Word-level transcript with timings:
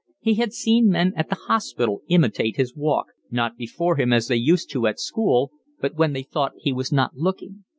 He 0.19 0.33
had 0.33 0.51
seen 0.51 0.89
men 0.89 1.13
at 1.15 1.29
the 1.29 1.35
hospital 1.35 2.01
imitate 2.07 2.55
his 2.57 2.73
walk, 2.75 3.09
not 3.29 3.55
before 3.55 3.97
him 3.97 4.11
as 4.11 4.29
they 4.29 4.35
used 4.35 4.75
at 4.83 4.99
school, 4.99 5.51
but 5.79 5.93
when 5.93 6.13
they 6.13 6.23
thought 6.23 6.53
he 6.57 6.73
was 6.73 6.91
not 6.91 7.15
looking. 7.15 7.65